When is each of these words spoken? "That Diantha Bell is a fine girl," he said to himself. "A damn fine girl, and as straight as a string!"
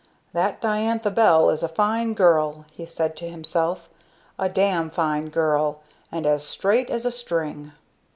"That 0.33 0.59
Diantha 0.59 1.11
Bell 1.11 1.51
is 1.51 1.61
a 1.61 1.67
fine 1.67 2.15
girl," 2.15 2.65
he 2.71 2.87
said 2.87 3.15
to 3.17 3.29
himself. 3.29 3.87
"A 4.39 4.49
damn 4.49 4.89
fine 4.89 5.29
girl, 5.29 5.81
and 6.11 6.25
as 6.25 6.43
straight 6.43 6.89
as 6.89 7.05
a 7.05 7.11
string!" 7.11 7.73